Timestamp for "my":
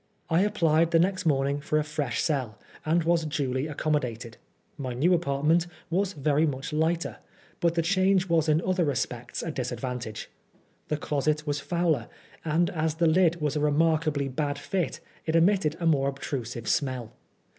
4.75-4.93